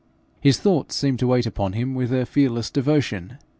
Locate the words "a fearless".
2.11-2.71